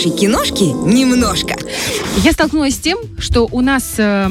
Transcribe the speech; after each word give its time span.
хорошей 0.00 0.16
киношки 0.16 0.64
немножко. 0.64 1.59
Я 2.18 2.32
столкнулась 2.32 2.74
с 2.74 2.78
тем, 2.78 2.98
что 3.18 3.48
у 3.50 3.60
нас, 3.60 3.94
э, 3.96 4.28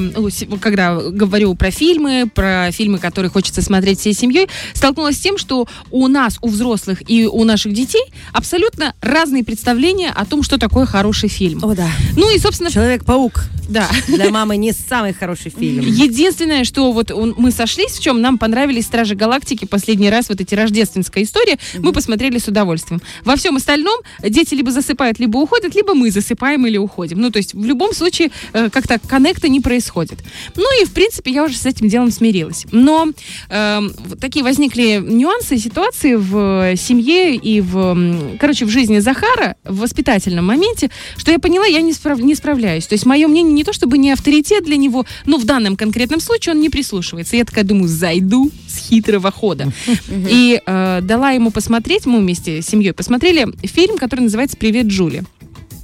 когда 0.60 0.94
говорю 1.00 1.54
про 1.54 1.70
фильмы, 1.70 2.30
про 2.32 2.70
фильмы, 2.70 2.98
которые 2.98 3.30
хочется 3.30 3.62
смотреть 3.62 3.98
всей 3.98 4.12
семьей, 4.12 4.48
столкнулась 4.74 5.16
с 5.16 5.20
тем, 5.20 5.38
что 5.38 5.66
у 5.90 6.06
нас, 6.06 6.38
у 6.40 6.48
взрослых 6.48 7.02
и 7.10 7.26
у 7.26 7.42
наших 7.44 7.72
детей 7.72 8.04
абсолютно 8.32 8.94
разные 9.00 9.42
представления 9.42 10.10
о 10.10 10.24
том, 10.24 10.42
что 10.42 10.58
такое 10.58 10.86
хороший 10.86 11.28
фильм. 11.28 11.64
О, 11.64 11.74
да. 11.74 11.88
Ну 12.16 12.32
и, 12.32 12.38
собственно... 12.38 12.70
Человек-паук. 12.70 13.44
Да. 13.68 13.88
Для 14.08 14.30
мамы 14.30 14.56
не 14.56 14.72
самый 14.72 15.12
хороший 15.12 15.52
фильм. 15.56 15.84
Единственное, 15.84 16.64
что 16.64 16.90
вот 16.92 17.12
мы 17.36 17.50
сошлись, 17.52 17.92
в 17.92 18.02
чем 18.02 18.20
нам 18.20 18.36
понравились 18.36 18.86
Стражи 18.86 19.14
Галактики 19.14 19.64
последний 19.64 20.10
раз, 20.10 20.28
вот 20.28 20.40
эти 20.40 20.54
рождественская 20.54 21.22
история, 21.22 21.54
mm-hmm. 21.54 21.80
мы 21.80 21.92
посмотрели 21.92 22.38
с 22.38 22.48
удовольствием. 22.48 23.00
Во 23.24 23.36
всем 23.36 23.56
остальном 23.56 24.00
дети 24.22 24.54
либо 24.54 24.72
засыпают, 24.72 25.20
либо 25.20 25.38
уходят, 25.38 25.74
либо 25.74 25.94
мы 25.94 26.10
засыпаем 26.10 26.66
или 26.66 26.78
уходим. 26.78 27.20
Ну, 27.20 27.30
то 27.30 27.36
есть 27.36 27.54
в 27.54 27.64
любом 27.70 27.94
случае 27.94 28.30
э, 28.52 28.68
как-то 28.70 28.98
коннекта 28.98 29.48
не 29.48 29.60
происходит. 29.60 30.18
Ну 30.56 30.82
и, 30.82 30.84
в 30.84 30.92
принципе, 30.92 31.30
я 31.30 31.44
уже 31.44 31.56
с 31.56 31.66
этим 31.66 31.88
делом 31.88 32.10
смирилась. 32.10 32.66
Но 32.72 33.08
э, 33.48 33.80
такие 34.20 34.44
возникли 34.44 35.02
нюансы, 35.02 35.56
ситуации 35.58 36.14
в 36.14 36.76
семье 36.76 37.34
и 37.36 37.60
в, 37.60 38.36
короче, 38.38 38.64
в 38.64 38.68
жизни 38.68 38.98
Захара 38.98 39.56
в 39.64 39.78
воспитательном 39.78 40.46
моменте, 40.46 40.90
что 41.16 41.30
я 41.30 41.38
поняла, 41.38 41.66
я 41.66 41.80
не, 41.80 41.92
справ, 41.92 42.18
не 42.18 42.34
справляюсь. 42.34 42.86
То 42.86 42.94
есть 42.94 43.06
мое 43.06 43.26
мнение 43.28 43.52
не 43.52 43.64
то 43.64 43.72
чтобы 43.72 43.98
не 43.98 44.12
авторитет 44.12 44.64
для 44.64 44.76
него, 44.76 45.06
но 45.26 45.38
в 45.38 45.44
данном 45.44 45.76
конкретном 45.76 46.20
случае 46.20 46.54
он 46.54 46.60
не 46.60 46.68
прислушивается. 46.68 47.36
Я 47.36 47.44
такая 47.44 47.64
думаю, 47.64 47.88
зайду 47.88 48.50
с 48.68 48.88
хитрого 48.88 49.30
хода. 49.30 49.72
И 50.08 50.60
э, 50.64 51.00
дала 51.02 51.30
ему 51.30 51.50
посмотреть, 51.50 52.06
мы 52.06 52.18
вместе 52.18 52.62
с 52.62 52.66
семьей 52.66 52.92
посмотрели 52.92 53.46
фильм, 53.66 53.96
который 53.96 54.20
называется 54.20 54.56
«Привет, 54.56 54.86
Джули». 54.86 55.24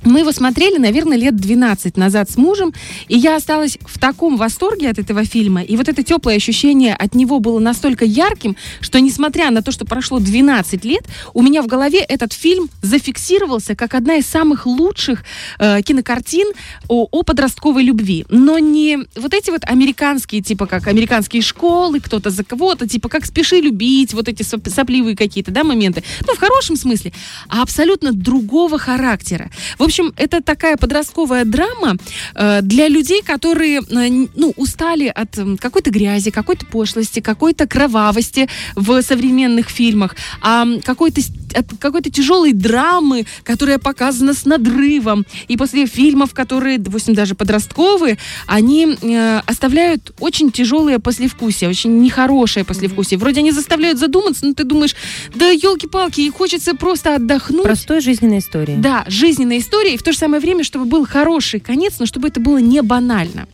Мы 0.04 0.20
его 0.20 0.32
смотрели, 0.32 0.78
наверное, 0.78 1.16
лет 1.16 1.36
12 1.36 1.96
назад 1.96 2.30
с 2.30 2.36
мужем, 2.36 2.72
и 3.08 3.16
я 3.16 3.36
осталась 3.36 3.78
в 3.84 3.98
таком 3.98 4.36
восторге 4.36 4.90
от 4.90 4.98
этого 4.98 5.24
фильма. 5.24 5.62
И 5.62 5.76
вот 5.76 5.88
это 5.88 6.02
теплое 6.02 6.36
ощущение 6.36 6.94
от 6.94 7.14
него 7.14 7.40
было 7.40 7.58
настолько 7.58 8.04
ярким, 8.04 8.56
что, 8.80 9.00
несмотря 9.00 9.50
на 9.50 9.62
то, 9.62 9.72
что 9.72 9.84
прошло 9.84 10.18
12 10.18 10.84
лет, 10.84 11.04
у 11.34 11.42
меня 11.42 11.62
в 11.62 11.66
голове 11.66 12.00
этот 12.00 12.32
фильм 12.32 12.68
зафиксировался 12.82 13.74
как 13.74 13.94
одна 13.94 14.16
из 14.16 14.26
самых 14.26 14.66
лучших 14.66 15.24
э, 15.58 15.82
кинокартин 15.82 16.48
о, 16.88 17.06
о 17.10 17.22
подростковой 17.22 17.82
любви. 17.82 18.24
Но 18.28 18.58
не 18.58 18.98
вот 19.16 19.34
эти 19.34 19.50
вот 19.50 19.64
американские, 19.64 20.42
типа 20.42 20.66
как 20.66 20.86
американские 20.86 21.42
школы, 21.42 22.00
кто-то 22.00 22.30
за 22.30 22.44
кого-то, 22.44 22.88
типа 22.88 23.08
как 23.08 23.26
«Спеши 23.26 23.60
любить», 23.60 24.14
вот 24.14 24.28
эти 24.28 24.42
сопливые 24.42 25.16
какие-то, 25.16 25.50
да, 25.50 25.64
моменты. 25.64 26.02
Ну, 26.26 26.34
в 26.34 26.38
хорошем 26.38 26.76
смысле, 26.76 27.12
а 27.48 27.62
абсолютно 27.62 28.12
другого 28.12 28.78
характера. 28.78 29.50
В 29.78 29.82
общем, 29.86 30.12
это 30.16 30.42
такая 30.42 30.76
подростковая 30.76 31.44
драма 31.44 31.96
э, 32.34 32.60
для 32.62 32.88
людей, 32.88 33.22
которые, 33.22 33.80
э, 33.80 34.26
ну, 34.34 34.52
устали 34.56 35.06
от 35.06 35.38
э, 35.38 35.56
какой-то 35.58 35.90
грязи, 35.90 36.30
какой-то 36.30 36.66
пошлости, 36.66 37.20
какой-то 37.20 37.66
кровавости 37.66 38.48
в 38.74 39.02
современных 39.02 39.68
фильмах, 39.68 40.16
а 40.42 40.66
какой-то 40.84 41.20
от 41.54 41.66
какой-то 41.78 42.10
тяжелой 42.10 42.52
драмы, 42.52 43.26
которая 43.44 43.78
показана 43.78 44.34
с 44.34 44.44
надрывом. 44.44 45.26
И 45.48 45.56
после 45.56 45.86
фильмов, 45.86 46.34
которые, 46.34 46.78
допустим, 46.78 47.14
даже 47.14 47.34
подростковые, 47.34 48.18
они 48.46 48.96
э, 49.00 49.40
оставляют 49.46 50.12
очень 50.18 50.50
тяжелые 50.50 50.98
послевкусия, 50.98 51.68
очень 51.68 52.00
нехорошее 52.00 52.64
послевкусие. 52.64 53.18
Вроде 53.18 53.40
они 53.40 53.52
заставляют 53.52 53.98
задуматься, 53.98 54.46
но 54.46 54.54
ты 54.54 54.64
думаешь, 54.64 54.94
да 55.34 55.48
елки-палки, 55.48 56.20
и 56.20 56.30
хочется 56.30 56.74
просто 56.74 57.16
отдохнуть. 57.16 57.62
Простой 57.62 58.00
жизненная 58.00 58.38
история. 58.38 58.76
Да, 58.76 59.04
жизненная 59.08 59.58
история 59.58 59.76
история, 59.76 59.94
и 59.94 59.96
в 59.96 60.02
то 60.02 60.12
же 60.12 60.18
самое 60.18 60.40
время, 60.40 60.64
чтобы 60.64 60.84
был 60.84 61.06
хороший 61.06 61.60
конец, 61.60 61.94
но 61.98 62.06
чтобы 62.06 62.28
это 62.28 62.40
было 62.40 62.58
не 62.58 62.82
банально. 62.82 63.46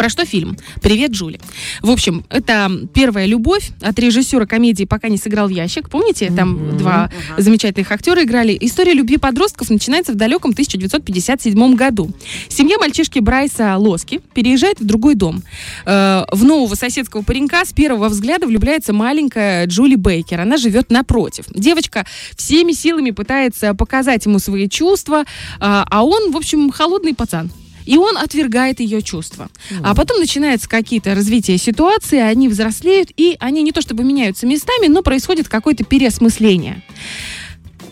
Про 0.00 0.08
что 0.08 0.24
фильм? 0.24 0.56
«Привет, 0.80 1.10
Джули». 1.10 1.38
В 1.82 1.90
общем, 1.90 2.24
это 2.30 2.70
первая 2.94 3.26
любовь 3.26 3.70
от 3.82 3.98
режиссера 3.98 4.46
комедии 4.46 4.84
«Пока 4.84 5.08
не 5.08 5.18
сыграл 5.18 5.46
в 5.46 5.50
ящик». 5.50 5.90
Помните, 5.90 6.32
там 6.34 6.56
mm-hmm. 6.56 6.78
два 6.78 7.10
uh-huh. 7.10 7.42
замечательных 7.42 7.92
актера 7.92 8.22
играли. 8.22 8.56
История 8.62 8.94
любви 8.94 9.18
подростков 9.18 9.68
начинается 9.68 10.12
в 10.12 10.14
далеком 10.14 10.52
1957 10.52 11.74
году. 11.74 12.10
Семья 12.48 12.78
мальчишки 12.78 13.18
Брайса 13.18 13.76
Лоски 13.76 14.22
переезжает 14.32 14.80
в 14.80 14.86
другой 14.86 15.16
дом. 15.16 15.42
Э, 15.84 16.24
в 16.32 16.44
нового 16.44 16.76
соседского 16.76 17.20
паренька 17.20 17.62
с 17.66 17.74
первого 17.74 18.08
взгляда 18.08 18.46
влюбляется 18.46 18.94
маленькая 18.94 19.66
Джули 19.66 19.96
Бейкер. 19.96 20.40
Она 20.40 20.56
живет 20.56 20.90
напротив. 20.90 21.44
Девочка 21.54 22.06
всеми 22.38 22.72
силами 22.72 23.10
пытается 23.10 23.74
показать 23.74 24.24
ему 24.24 24.38
свои 24.38 24.66
чувства, 24.66 25.24
э, 25.24 25.24
а 25.60 26.02
он, 26.02 26.32
в 26.32 26.38
общем, 26.38 26.70
холодный 26.70 27.14
пацан 27.14 27.50
и 27.86 27.96
он 27.96 28.16
отвергает 28.18 28.80
ее 28.80 29.02
чувства. 29.02 29.48
Mm. 29.70 29.80
А 29.84 29.94
потом 29.94 30.20
начинаются 30.20 30.68
какие-то 30.68 31.14
развития 31.14 31.58
ситуации, 31.58 32.18
они 32.18 32.48
взрослеют, 32.48 33.10
и 33.16 33.36
они 33.40 33.62
не 33.62 33.72
то 33.72 33.80
чтобы 33.80 34.04
меняются 34.04 34.46
местами, 34.46 34.86
но 34.86 35.02
происходит 35.02 35.48
какое-то 35.48 35.84
переосмысление. 35.84 36.82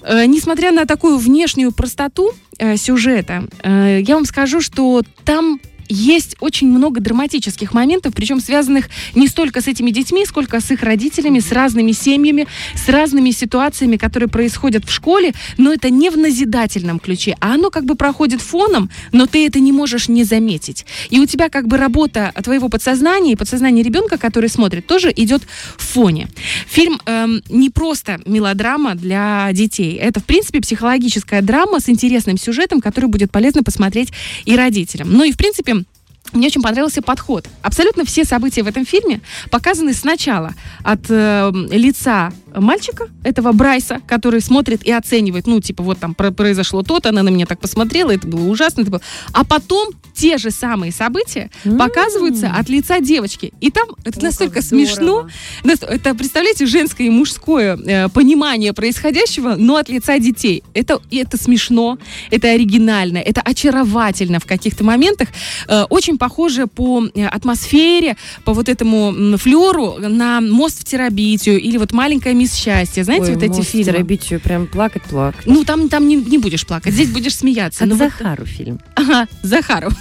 Э, 0.03 0.25
несмотря 0.27 0.72
на 0.72 0.87
такую 0.87 1.19
внешнюю 1.19 1.72
простоту 1.72 2.32
э, 2.59 2.77
сюжета, 2.77 3.44
э, 3.62 4.00
я 4.03 4.15
вам 4.15 4.25
скажу, 4.25 4.60
что 4.60 5.03
там 5.25 5.60
есть 5.88 6.37
очень 6.41 6.69
много 6.69 7.00
драматических 7.00 7.72
моментов, 7.72 8.15
причем 8.15 8.41
связанных 8.41 8.88
не 9.15 9.28
столько 9.28 9.60
с 9.60 9.69
этими 9.69 9.91
детьми, 9.91 10.25
сколько 10.26 10.60
с 10.60 10.71
их 10.71 10.82
родителями, 10.82 11.41
с 11.41 11.53
разными 11.53 11.93
семьями, 11.93 12.47
с 12.75 12.88
разными 12.88 13.31
ситуациями, 13.31 13.97
которые 13.97 14.28
происходят 14.28 14.84
в 14.84 14.93
школе, 14.93 15.32
но 15.56 15.72
это 15.72 15.91
не 15.91 16.10
в 16.10 16.16
назидательном 16.16 16.98
ключе, 16.98 17.37
а 17.41 17.54
оно 17.54 17.71
как 17.71 17.84
бы 17.84 17.94
проходит 17.94 18.41
фоном, 18.41 18.91
но 19.12 19.27
ты 19.27 19.47
это 19.47 19.60
не 19.60 19.72
можешь 19.72 20.09
не 20.09 20.25
заметить. 20.25 20.87
И 21.10 21.19
у 21.19 21.27
тебя 21.27 21.48
как 21.48 21.66
бы 21.66 21.77
работа 21.77 22.32
твоего 22.43 22.69
подсознания 22.69 23.32
и 23.32 23.37
подсознания 23.37 23.82
ребенка, 23.82 24.19
который 24.19 24.48
смотрит, 24.48 24.87
тоже 24.87 25.12
идет 25.15 25.43
в 25.77 25.82
фоне. 25.82 26.28
Фильм 26.69 27.00
эм, 27.06 27.43
не 27.48 27.71
просто 27.71 28.21
мелодрама 28.27 28.94
для 28.94 29.48
детей, 29.53 29.97
это 29.97 30.21
в 30.21 30.25
принципе 30.25 30.60
психологическая 30.60 31.43
драма 31.43 31.81
с 31.81 31.88
интересным 31.88 32.38
сюжетом, 32.38 32.81
который 32.81 33.06
будет 33.06 33.31
полезно 33.31 33.62
посмотреть 33.62 34.10
и 34.44 34.56
родителям. 34.56 35.12
Ну 35.12 35.25
и 35.25 35.32
в 35.32 35.37
принципе 35.37 35.78
мне 36.33 36.49
очень 36.49 36.62
понравился 36.62 37.03
подход. 37.03 37.47
Абсолютно 37.62 38.05
все 38.05 38.25
события 38.25 38.62
в 38.62 38.69
этом 38.69 38.84
фильме 38.84 39.21
показаны 39.50 39.93
сначала 39.94 40.55
от 40.83 41.00
э, 41.09 41.50
лица 41.71 42.33
мальчика, 42.54 43.09
этого 43.25 43.53
Брайса, 43.53 44.00
который 44.06 44.41
смотрит 44.41 44.84
и 44.84 44.92
оценивает, 44.92 45.47
ну, 45.47 45.60
типа, 45.60 45.82
вот 45.82 45.98
там 45.98 46.14
произошло 46.14 46.82
то-то, 46.82 47.10
она 47.10 47.22
на 47.22 47.28
меня 47.28 47.47
так 47.47 47.60
посмотрела, 47.60 48.12
это 48.12 48.26
было 48.26 48.48
ужасно, 48.48 48.82
это 48.82 48.91
было... 48.91 49.03
А 49.32 49.44
потом 49.44 49.91
те 50.14 50.36
же 50.36 50.50
самые 50.50 50.91
события 50.91 51.50
mm-hmm. 51.64 51.78
показываются 51.78 52.50
от 52.50 52.69
лица 52.69 53.00
девочки. 53.00 53.53
И 53.60 53.70
там 53.70 53.88
это 54.04 54.19
О, 54.19 54.22
настолько 54.25 54.62
смешно. 54.62 55.28
Это, 55.64 56.14
представляете, 56.14 56.66
женское 56.66 57.06
и 57.06 57.10
мужское 57.10 57.76
э, 57.76 58.09
понимание 58.09 58.72
происходящего, 58.72 59.54
но 59.56 59.76
от 59.76 59.88
лица 59.88 60.19
детей. 60.19 60.65
Это, 60.75 61.00
это 61.12 61.36
смешно, 61.36 61.98
это 62.30 62.48
оригинально, 62.48 63.19
это 63.19 63.41
очаровательно 63.42 64.41
в 64.41 64.47
каких-то 64.47 64.82
моментах. 64.82 65.28
Э, 65.69 65.84
очень 65.88 66.19
похоже 66.19 66.66
по 66.66 67.04
э, 67.15 67.26
атмосфере, 67.26 68.16
по 68.44 68.53
вот 68.54 68.69
этому 68.69 69.36
флеру 69.38 69.98
на 69.98 70.41
«Мост 70.41 70.80
в 70.80 70.84
Терабитию» 70.84 71.60
или 71.60 71.76
вот 71.76 71.92
«Маленькая 71.92 72.34
мисс 72.34 72.47
счастья». 72.54 73.04
Знаете, 73.04 73.26
Ой, 73.26 73.34
вот 73.34 73.42
эти 73.42 73.62
фильмы? 73.62 73.92
Терабитию 73.92 74.41
прям 74.41 74.66
плакать-плакать. 74.66 75.47
Ну, 75.47 75.64
там, 75.64 75.88
там 75.88 76.09
не, 76.09 76.16
не 76.16 76.38
будешь 76.38 76.66
плакать, 76.66 76.94
здесь 76.94 77.10
будешь 77.10 77.34
смеяться. 77.34 77.81
Как 77.81 77.88
но 77.88 77.97
Захару 77.97 78.44
вот... 78.44 78.48
фильм. 78.48 78.81
Ага, 78.94 79.26
Захару. 79.42 79.91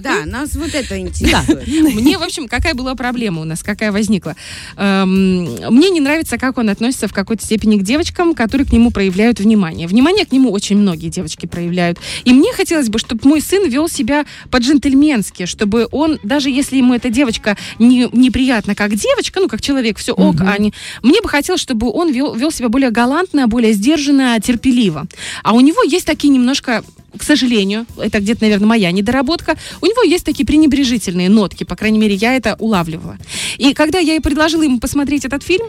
Да, 0.00 0.26
нас 0.26 0.54
вот 0.54 0.74
это 0.74 0.98
интересует. 0.98 1.66
Мне, 1.66 2.18
в 2.18 2.22
общем, 2.22 2.48
какая 2.48 2.74
была 2.74 2.94
проблема 2.94 3.40
у 3.40 3.44
нас, 3.44 3.62
какая 3.62 3.92
возникла? 3.92 4.36
Эм, 4.76 5.44
мне 5.70 5.90
не 5.90 6.00
нравится, 6.00 6.38
как 6.38 6.58
он 6.58 6.68
относится 6.68 7.08
в 7.08 7.14
какой-то 7.14 7.42
степени 7.42 7.78
к 7.78 7.82
девочкам, 7.82 8.34
которые 8.34 8.66
к 8.66 8.72
нему 8.72 8.90
проявляют 8.90 9.40
внимание. 9.40 9.88
Внимание 9.88 10.26
к 10.26 10.32
нему 10.32 10.52
очень 10.52 10.76
многие 10.76 11.08
девочки 11.08 11.46
проявляют. 11.46 11.98
И 12.24 12.32
мне 12.32 12.52
хотелось 12.52 12.88
бы, 12.88 12.98
чтобы 12.98 13.26
мой 13.28 13.40
сын 13.40 13.68
вел 13.68 13.88
себя 13.88 14.26
по-джентльменски, 14.50 15.46
чтобы 15.46 15.88
он, 15.90 16.18
даже 16.22 16.50
если 16.50 16.76
ему 16.76 16.94
эта 16.94 17.08
девочка 17.08 17.56
не, 17.78 18.08
неприятна 18.12 18.74
как 18.74 18.94
девочка, 18.94 19.40
ну, 19.40 19.48
как 19.48 19.60
человек, 19.60 19.98
все 19.98 20.12
ок, 20.12 20.36
а 20.40 20.58
не... 20.58 20.72
Мне 21.02 21.20
бы 21.20 21.28
хотелось, 21.28 21.60
чтобы 21.60 21.75
он 21.84 22.12
вел, 22.12 22.34
вел 22.34 22.50
себя 22.50 22.68
более 22.68 22.90
галантно, 22.90 23.46
более 23.46 23.72
сдержанно, 23.72 24.38
терпеливо. 24.40 25.06
А 25.42 25.54
у 25.54 25.60
него 25.60 25.82
есть 25.82 26.06
такие 26.06 26.30
немножко 26.30 26.82
к 27.16 27.22
сожалению, 27.22 27.86
это 27.96 28.20
где-то, 28.20 28.42
наверное, 28.42 28.66
моя 28.66 28.92
недоработка, 28.92 29.56
у 29.80 29.86
него 29.86 30.02
есть 30.02 30.24
такие 30.24 30.44
пренебрежительные 30.44 31.30
нотки, 31.30 31.64
по 31.64 31.74
крайней 31.74 31.98
мере, 31.98 32.14
я 32.14 32.34
это 32.34 32.56
улавливала. 32.58 33.16
И 33.56 33.72
когда 33.72 33.98
я 33.98 34.16
и 34.16 34.20
предложила 34.20 34.62
ему 34.62 34.80
посмотреть 34.80 35.24
этот 35.24 35.42
фильм, 35.42 35.66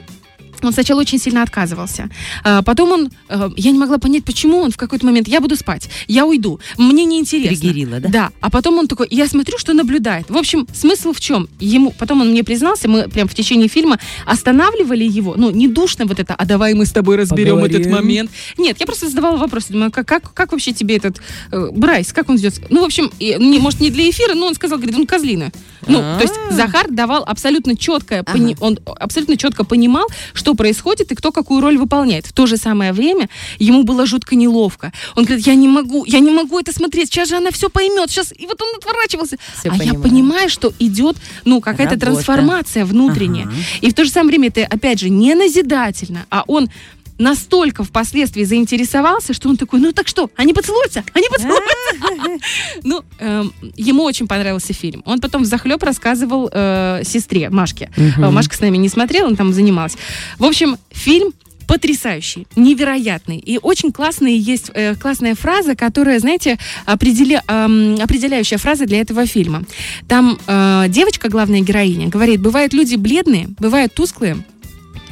Он 0.65 0.73
сначала 0.73 1.01
очень 1.01 1.19
сильно 1.19 1.43
отказывался. 1.43 2.09
А 2.43 2.61
потом 2.61 2.91
он, 2.91 3.09
э, 3.29 3.49
я 3.57 3.71
не 3.71 3.77
могла 3.79 3.97
понять, 3.97 4.23
почему 4.23 4.57
он 4.59 4.71
в 4.71 4.77
какой-то 4.77 5.05
момент, 5.05 5.27
я 5.27 5.41
буду 5.41 5.55
спать, 5.55 5.89
я 6.07 6.25
уйду, 6.25 6.59
мне 6.77 7.05
неинтересно. 7.05 7.49
Триггерила, 7.57 7.99
да? 7.99 8.09
Да. 8.09 8.29
А 8.41 8.49
потом 8.49 8.77
он 8.79 8.87
такой, 8.87 9.07
я 9.11 9.27
смотрю, 9.27 9.57
что 9.57 9.73
наблюдает. 9.73 10.29
В 10.29 10.37
общем, 10.37 10.67
смысл 10.73 11.13
в 11.13 11.19
чем? 11.19 11.47
Ему, 11.59 11.91
потом 11.91 12.21
он 12.21 12.29
мне 12.29 12.43
признался, 12.43 12.87
мы 12.89 13.07
прям 13.09 13.27
в 13.27 13.35
течение 13.35 13.67
фильма 13.67 13.99
останавливали 14.25 15.03
его, 15.03 15.35
ну, 15.37 15.49
не 15.51 15.67
душно 15.67 16.05
вот 16.05 16.19
это, 16.19 16.33
а 16.35 16.45
давай 16.45 16.73
мы 16.73 16.85
с 16.85 16.91
тобой 16.91 17.15
разберем 17.17 17.55
Поговорим. 17.55 17.81
этот 17.81 17.91
момент. 17.91 18.31
Нет, 18.57 18.77
я 18.79 18.85
просто 18.85 19.09
задавала 19.09 19.37
вопрос, 19.37 19.65
думаю, 19.69 19.91
как, 19.91 20.07
как, 20.07 20.33
как 20.33 20.51
вообще 20.51 20.73
тебе 20.73 20.97
этот 20.97 21.17
э, 21.51 21.69
Брайс, 21.71 22.13
как 22.13 22.29
он 22.29 22.37
идет? 22.37 22.61
Ну, 22.69 22.81
в 22.81 22.85
общем, 22.85 23.11
и, 23.19 23.35
не, 23.39 23.59
может, 23.59 23.79
не 23.79 23.89
для 23.89 24.09
эфира, 24.09 24.33
но 24.35 24.47
он 24.47 24.55
сказал, 24.55 24.77
говорит, 24.77 24.95
он 24.97 25.05
козлина. 25.07 25.51
Ну, 25.87 25.97
то 25.99 26.19
есть 26.21 26.33
А. 26.49 26.53
Захар 26.53 26.87
давал 26.89 27.23
абсолютно 27.25 27.75
четкое, 27.77 28.21
Ага. 28.25 28.31
пони- 28.33 28.57
он 28.59 28.79
абсолютно 28.99 29.37
четко 29.37 29.63
понимал, 29.63 30.07
что 30.33 30.46
происходит 30.55 31.11
и 31.11 31.15
кто 31.15 31.31
какую 31.31 31.61
роль 31.61 31.77
выполняет. 31.77 32.25
В 32.25 32.33
то 32.33 32.45
же 32.45 32.57
самое 32.57 32.93
время 32.93 33.29
ему 33.59 33.83
было 33.83 34.05
жутко 34.05 34.35
неловко. 34.35 34.91
Он 35.15 35.25
говорит, 35.25 35.45
я 35.47 35.55
не 35.55 35.67
могу, 35.67 36.05
я 36.05 36.19
не 36.19 36.31
могу 36.31 36.59
это 36.59 36.71
смотреть, 36.71 37.09
сейчас 37.09 37.29
же 37.29 37.37
она 37.37 37.51
все 37.51 37.69
поймет, 37.69 38.09
сейчас... 38.09 38.33
И 38.37 38.45
вот 38.45 38.61
он 38.61 38.75
отворачивался. 38.77 39.37
Всё 39.59 39.71
а 39.71 39.75
я 39.75 39.79
понимаю. 39.79 40.01
понимаю, 40.01 40.49
что 40.49 40.73
идет, 40.79 41.17
ну, 41.45 41.61
какая-то 41.61 41.95
Работа. 41.95 42.05
трансформация 42.05 42.85
внутренняя. 42.85 43.45
Ага. 43.45 43.55
И 43.81 43.89
в 43.89 43.93
то 43.93 44.03
же 44.03 44.11
самое 44.11 44.29
время 44.29 44.47
это, 44.49 44.65
опять 44.65 44.99
же, 44.99 45.09
не 45.09 45.35
назидательно, 45.35 46.25
а 46.29 46.43
он 46.47 46.69
настолько 47.17 47.83
впоследствии 47.83 48.43
заинтересовался, 48.43 49.33
что 49.33 49.49
он 49.49 49.57
такой, 49.57 49.79
ну 49.79 49.91
так 49.91 50.07
что, 50.07 50.29
они 50.35 50.53
поцелуются? 50.53 51.03
Они 51.13 51.27
поцелуются? 51.29 51.67
Ну, 52.83 53.03
эм, 53.19 53.53
ему 53.75 54.03
очень 54.03 54.27
понравился 54.27 54.73
фильм. 54.73 55.01
Он 55.05 55.19
потом 55.19 55.45
захлеб 55.45 55.81
рассказывал 55.83 56.49
э, 56.51 57.01
сестре 57.03 57.49
Машке. 57.49 57.89
Э, 57.97 58.29
Машка 58.29 58.55
с 58.55 58.59
нами 58.59 58.77
не 58.77 58.89
смотрела, 58.89 59.27
он 59.27 59.35
там 59.35 59.53
занималась. 59.53 59.97
В 60.37 60.45
общем, 60.45 60.77
фильм 60.91 61.33
потрясающий, 61.67 62.47
невероятный. 62.55 63.37
И 63.37 63.59
очень 63.61 63.91
классные 63.91 64.37
есть, 64.37 64.71
э, 64.73 64.95
классная 64.95 65.35
фраза, 65.35 65.75
которая, 65.75 66.19
знаете, 66.19 66.57
определя- 66.85 67.43
эм, 67.47 67.95
определяющая 68.01 68.57
фраза 68.57 68.85
для 68.85 69.01
этого 69.01 69.25
фильма. 69.25 69.63
Там 70.07 70.39
э, 70.47 70.85
девочка, 70.87 71.29
главная 71.29 71.59
героиня, 71.61 72.07
говорит, 72.07 72.41
бывают 72.41 72.73
люди 72.73 72.95
бледные, 72.95 73.49
бывают 73.59 73.93
тусклые, 73.93 74.37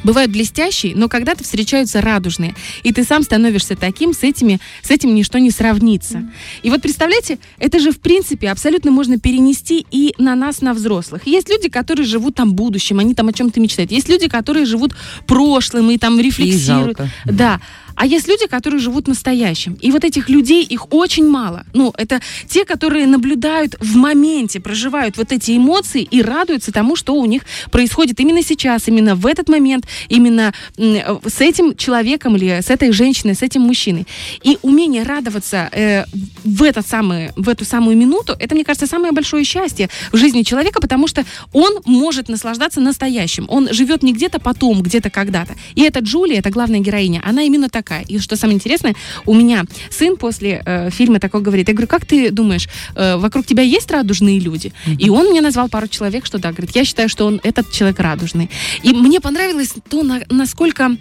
Бывают 0.06 0.30
блестящие, 0.30 0.94
но 0.94 1.08
когда-то 1.08 1.42
встречаются 1.42 2.00
радужные. 2.00 2.54
И 2.84 2.92
ты 2.92 3.02
сам 3.02 3.24
становишься 3.24 3.74
таким, 3.74 4.14
с, 4.14 4.22
этими, 4.22 4.60
с 4.80 4.92
этим 4.92 5.12
ничто 5.16 5.38
не 5.38 5.50
сравнится. 5.50 6.30
И 6.62 6.70
вот 6.70 6.80
представляете, 6.80 7.40
это 7.58 7.80
же 7.80 7.90
в 7.90 7.98
принципе 7.98 8.48
абсолютно 8.50 8.92
можно 8.92 9.18
перенести 9.18 9.84
и 9.90 10.14
на 10.16 10.36
нас, 10.36 10.60
на 10.60 10.74
взрослых. 10.74 11.26
Есть 11.26 11.48
люди, 11.48 11.68
которые 11.68 12.06
живут 12.06 12.36
там 12.36 12.54
будущим, 12.54 13.00
они 13.00 13.16
там 13.16 13.26
о 13.26 13.32
чем-то 13.32 13.58
мечтают. 13.58 13.90
Есть 13.90 14.08
люди, 14.08 14.28
которые 14.28 14.64
живут 14.64 14.94
прошлым 15.26 15.90
и 15.90 15.98
там 15.98 16.20
рефлексируют. 16.20 16.98
жалко. 16.98 17.10
Да. 17.24 17.60
А 17.96 18.06
есть 18.06 18.28
люди, 18.28 18.46
которые 18.46 18.78
живут 18.78 19.08
настоящим. 19.08 19.78
И 19.80 19.90
вот 19.90 20.04
этих 20.04 20.28
людей, 20.28 20.62
их 20.62 20.92
очень 20.92 21.26
мало. 21.26 21.64
Ну, 21.72 21.92
это 21.96 22.20
те, 22.48 22.64
которые 22.64 23.06
наблюдают 23.06 23.76
в 23.80 23.96
моменте, 23.96 24.60
проживают 24.60 25.16
вот 25.16 25.32
эти 25.32 25.56
эмоции 25.56 26.02
и 26.02 26.22
радуются 26.22 26.72
тому, 26.72 26.94
что 26.94 27.14
у 27.14 27.24
них 27.24 27.42
происходит 27.70 28.20
именно 28.20 28.42
сейчас, 28.42 28.88
именно 28.88 29.14
в 29.14 29.26
этот 29.26 29.48
момент, 29.48 29.86
именно 30.08 30.52
э, 30.76 31.18
с 31.26 31.40
этим 31.40 31.74
человеком 31.74 32.36
или 32.36 32.60
с 32.60 32.70
этой 32.70 32.92
женщиной, 32.92 33.34
с 33.34 33.42
этим 33.42 33.62
мужчиной. 33.62 34.06
И 34.42 34.58
умение 34.62 35.02
радоваться 35.02 35.70
э, 35.72 36.04
в, 36.44 36.62
этот 36.62 36.86
самый, 36.86 37.30
в 37.36 37.48
эту 37.48 37.64
самую 37.64 37.96
минуту, 37.96 38.36
это, 38.38 38.54
мне 38.54 38.64
кажется, 38.64 38.86
самое 38.86 39.12
большое 39.12 39.44
счастье 39.44 39.88
в 40.12 40.16
жизни 40.16 40.42
человека, 40.42 40.80
потому 40.80 41.08
что 41.08 41.24
он 41.52 41.80
может 41.86 42.28
наслаждаться 42.28 42.80
настоящим. 42.80 43.46
Он 43.48 43.72
живет 43.72 44.02
не 44.02 44.12
где-то 44.12 44.38
потом, 44.38 44.82
где-то 44.82 45.08
когда-то. 45.08 45.54
И 45.74 45.82
эта 45.82 46.00
Джулия, 46.00 46.40
это 46.40 46.50
главная 46.50 46.80
героиня, 46.80 47.22
она 47.24 47.42
именно 47.42 47.70
такая. 47.86 48.04
И 48.08 48.18
что 48.18 48.36
самое 48.36 48.56
интересное, 48.56 48.94
у 49.26 49.34
меня 49.34 49.64
сын 49.90 50.16
после 50.16 50.62
э, 50.66 50.90
фильма 50.90 51.20
такой 51.20 51.40
говорит, 51.40 51.68
я 51.68 51.74
говорю, 51.74 51.88
как 51.88 52.04
ты 52.04 52.30
думаешь, 52.30 52.68
э, 52.94 53.16
вокруг 53.16 53.46
тебя 53.46 53.62
есть 53.62 53.90
радужные 53.90 54.40
люди? 54.40 54.72
И 54.98 55.08
он 55.10 55.30
мне 55.30 55.40
назвал 55.40 55.68
пару 55.68 55.86
человек, 55.86 56.26
что 56.26 56.38
да, 56.38 56.50
говорит, 56.50 56.74
я 56.74 56.84
считаю, 56.84 57.08
что 57.08 57.26
он 57.26 57.40
этот 57.44 57.70
человек 57.70 58.00
радужный. 58.00 58.50
И 58.82 58.92
мне 58.92 59.20
понравилось 59.20 59.74
то, 59.88 60.02
на- 60.02 60.24
насколько 60.30 60.96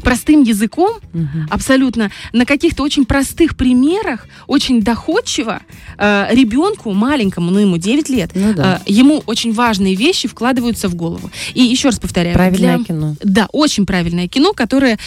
простым 0.00 0.42
языком, 0.42 0.98
Мгм. 1.12 1.46
абсолютно 1.50 2.10
на 2.32 2.44
каких-то 2.46 2.82
очень 2.82 3.04
простых 3.04 3.56
примерах, 3.56 4.26
очень 4.46 4.82
доходчиво 4.82 5.60
э, 5.98 6.28
ребенку 6.32 6.92
маленькому, 6.92 7.50
ну 7.50 7.58
ему 7.58 7.76
9 7.76 8.08
лет, 8.08 8.30
Ну 8.34 8.54
да. 8.54 8.80
э, 8.86 8.90
ему 8.90 9.22
очень 9.26 9.52
важные 9.52 9.94
вещи 9.94 10.28
вкладываются 10.28 10.88
в 10.88 10.94
голову. 10.94 11.30
И 11.54 11.62
еще 11.62 11.88
раз 11.88 11.98
повторяю, 11.98 12.34
Правильное 12.34 12.76
для- 12.78 12.84
кино. 12.84 13.16
Да, 13.22 13.48
очень 13.52 13.86
правильное 13.86 14.28
кино, 14.28 14.52
которое, 14.52 14.98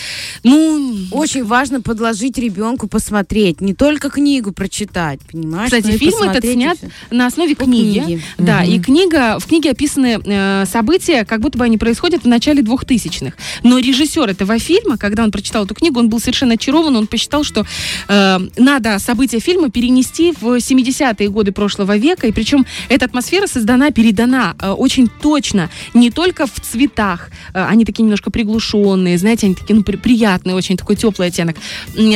ну, 0.43 0.95
Очень 1.11 1.43
важно 1.45 1.81
подложить 1.81 2.37
ребенку 2.37 2.87
посмотреть, 2.87 3.61
не 3.61 3.73
только 3.73 4.09
книгу 4.09 4.51
прочитать, 4.51 5.19
понимаешь? 5.31 5.71
Кстати, 5.71 5.95
и 5.95 5.97
фильм 5.97 6.21
этот 6.23 6.43
снят 6.45 6.77
на 7.11 7.27
основе 7.27 7.55
По 7.55 7.65
книги. 7.65 7.99
книге. 7.99 8.21
Да, 8.37 8.61
Мгм. 8.61 8.71
и 8.71 8.79
книга, 8.79 9.39
в 9.39 9.45
книге 9.47 9.71
описаны 9.71 10.19
э, 10.23 10.65
события, 10.71 11.25
как 11.25 11.41
будто 11.41 11.57
бы 11.57 11.65
они 11.65 11.77
происходят 11.77 12.23
в 12.23 12.27
начале 12.27 12.61
2000-х. 12.61 13.35
Но 13.63 13.77
режиссер 13.79 14.29
этого 14.29 14.57
фильма, 14.59 14.82
когда 14.97 15.23
он 15.23 15.31
прочитал 15.31 15.65
эту 15.65 15.73
книгу, 15.73 15.99
он 15.99 16.09
был 16.09 16.19
совершенно 16.19 16.53
очарован, 16.53 16.95
он 16.95 17.07
посчитал, 17.07 17.43
что 17.43 17.65
э, 18.07 18.39
надо 18.57 18.99
события 18.99 19.39
фильма 19.39 19.69
перенести 19.69 20.33
в 20.39 20.57
70-е 20.57 21.29
годы 21.29 21.51
прошлого 21.51 21.97
века, 21.97 22.27
и 22.27 22.31
причем 22.31 22.65
эта 22.89 23.05
атмосфера 23.05 23.47
создана, 23.47 23.91
передана 23.91 24.55
э, 24.59 24.69
очень 24.69 25.07
точно, 25.21 25.69
не 25.93 26.11
только 26.11 26.45
в 26.45 26.59
цветах, 26.59 27.29
э, 27.53 27.65
они 27.65 27.85
такие 27.85 28.03
немножко 28.03 28.31
приглушенные, 28.31 29.17
знаете, 29.17 29.47
они 29.47 29.55
такие 29.55 29.75
ну, 29.75 29.83
при- 29.83 29.97
приятные, 29.97 30.55
очень 30.55 30.77
такой 30.77 30.95
теплый 30.95 31.27
оттенок, 31.27 31.55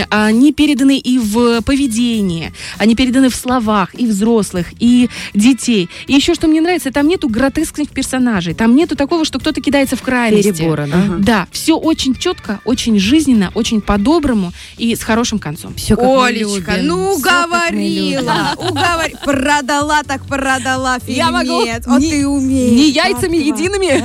они 0.10 0.54
переданы 0.54 0.98
и 0.98 1.18
в 1.20 1.62
поведении, 1.62 2.54
они 2.78 2.96
переданы 2.96 3.30
в 3.30 3.36
словах 3.36 3.90
и 4.00 4.06
взрослых, 4.06 4.68
и 4.80 5.10
детей. 5.34 5.90
И 6.08 6.14
еще 6.14 6.34
что 6.34 6.48
мне 6.48 6.62
нравится, 6.62 6.92
там 6.92 7.08
нету 7.08 7.30
гротескных 7.30 7.90
персонажей, 7.90 8.54
там 8.54 8.76
нету 8.76 8.96
такого, 8.96 9.26
что 9.26 9.40
кто-то 9.40 9.62
кидается 9.62 9.96
в 9.96 10.02
крайности. 10.02 10.52
Перебора, 10.52 10.88
да? 10.88 11.04
Да, 11.20 11.48
все 11.52 11.78
очень 11.78 12.16
четко, 12.16 12.47
очень 12.66 13.00
жизненно, 13.00 13.52
очень 13.54 13.82
по-доброму 13.82 14.52
и 14.78 14.96
с 14.96 15.04
хорошим 15.04 15.40
концом. 15.40 15.74
Все 15.76 15.96
как 15.96 16.06
Олечка, 16.06 16.72
мы 16.72 16.78
любим. 16.78 16.88
ну 16.88 17.14
уговорила, 17.14 18.56
уговор... 18.58 19.10
продала 19.24 20.04
так 20.04 20.26
продала. 20.26 20.98
Я 21.08 21.32
могу 21.32 21.64
Вот 21.86 22.00
не- 22.00 22.12
ты 22.12 22.28
умеешь. 22.28 22.72
Не 22.72 22.90
яйцами 22.90 23.38
едиными, 23.38 24.04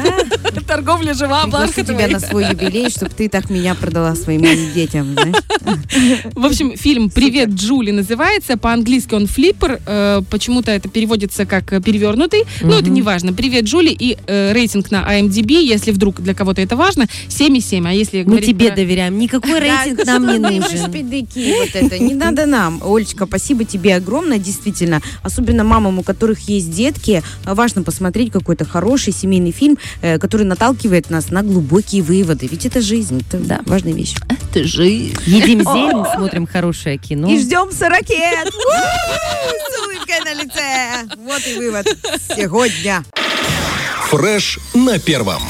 торговля 0.67 1.15
жива, 1.15 1.47
Бланка 1.47 1.85
тебя 1.85 2.09
на 2.09 2.21
свой 2.21 2.49
юбилей, 2.49 2.91
чтобы 2.91 3.13
ты 3.13 3.29
так 3.29 3.51
меня 3.51 3.75
продала 3.75 4.15
своим 4.15 4.43
детям? 4.75 5.17
В 6.35 6.45
общем, 6.47 6.77
фильм 6.77 7.11
«Привет, 7.11 7.51
Джули» 7.51 7.91
называется. 7.91 8.57
По-английски 8.57 9.15
он 9.15 9.27
«Флиппер». 9.27 9.81
Э, 9.87 10.23
почему-то 10.31 10.71
это 10.71 10.89
переводится 10.89 11.47
как 11.47 11.67
«перевернутый». 11.83 12.45
Но 12.63 12.79
это 12.79 12.91
не 12.91 13.03
важно. 13.03 13.33
«Привет, 13.33 13.65
Джули» 13.65 13.91
и 13.91 14.17
э, 14.27 14.53
рейтинг 14.53 14.91
на 14.91 15.03
IMDb, 15.19 15.63
если 15.63 15.91
вдруг 15.91 16.21
для 16.21 16.35
кого-то 16.35 16.61
это 16.61 16.77
важно, 16.77 17.07
7,7. 17.29 17.89
А 17.89 17.93
если 17.93 18.23
Мы 18.35 18.41
тебе 18.41 18.69
про- 18.69 18.77
доверяем. 18.77 19.19
Никакой 19.19 19.59
рейтинг 19.61 20.05
Да, 20.05 20.19
нам 20.19 20.51
не 20.51 20.61
нужен. 20.61 20.87
шпидыки, 20.89 21.55
вот 21.59 21.71
это, 21.75 21.99
не 21.99 22.15
надо 22.15 22.47
нам. 22.47 22.81
Олечка, 22.85 23.27
спасибо 23.27 23.65
тебе 23.65 23.97
огромное, 23.97 24.39
действительно. 24.39 25.01
Особенно 25.23 25.65
мамам, 25.65 25.99
у 25.99 26.03
которых 26.03 26.41
есть 26.49 26.71
детки, 26.71 27.23
важно 27.45 27.83
посмотреть 27.83 28.33
какой-то 28.33 28.65
хороший 28.65 29.13
семейный 29.13 29.53
фильм, 29.53 29.79
э, 30.01 30.19
который 30.19 30.45
наталкивает 30.47 31.11
нас 31.11 31.31
на 31.31 31.43
глубокие 31.43 32.03
выводы. 32.03 32.47
Ведь 32.51 32.67
это 32.67 32.81
жизнь, 32.81 33.23
это 33.29 33.39
Да. 33.39 33.61
важная 33.67 33.93
вещь. 33.93 34.15
Это 34.29 34.65
жизнь. 34.65 35.17
Едим 35.27 35.61
зелень, 35.63 36.05
смотрим 36.15 36.47
хорошее 36.47 36.99
кино. 36.99 37.31
И 37.31 37.39
ждем 37.39 37.69
ракет! 37.81 38.53
С 38.53 39.83
улыбкой 39.85 40.21
на 40.25 40.35
лице! 40.43 41.15
Вот 41.25 41.43
и 41.47 41.55
вывод 41.59 41.87
сегодня. 42.37 43.05
Фреш 44.11 44.59
на 44.75 44.99
первом. 44.99 45.43